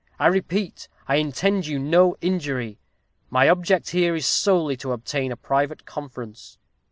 "I 0.17 0.25
repeat, 0.25 0.87
I 1.07 1.17
intend 1.17 1.67
you 1.67 1.77
no 1.77 2.15
injury. 2.21 2.79
My 3.29 3.47
object 3.47 3.91
here 3.91 4.15
is 4.15 4.25
solely 4.25 4.75
to 4.77 4.93
obtain 4.93 5.31
a 5.31 5.37
private 5.37 5.85
conference. 5.85 6.57